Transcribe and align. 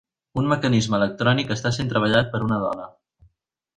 Un 0.41 0.47
mecanisme 0.53 0.97
electrònic 0.99 1.53
està 1.57 1.73
sent 1.77 1.93
treballat 1.93 2.33
per 2.33 2.43
una 2.49 2.59
dona. 2.67 2.89